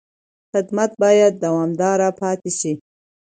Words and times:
خدمت 0.51 0.91
باید 1.01 1.33
دوامداره 1.43 2.09
پاتې 2.19 2.51
شي. 2.59 2.73